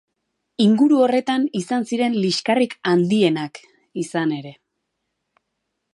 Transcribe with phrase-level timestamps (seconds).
[0.63, 3.61] Inguru horretan izan ziren liskarrik handienak,
[4.05, 4.59] izan ere.